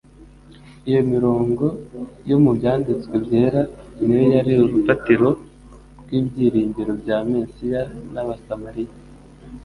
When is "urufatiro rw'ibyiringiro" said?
4.65-6.91